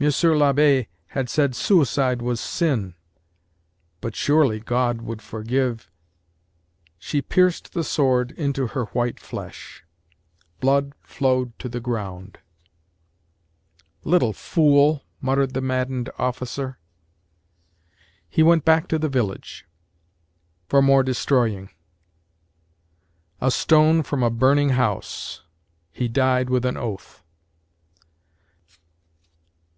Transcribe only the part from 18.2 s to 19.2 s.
HE went back to the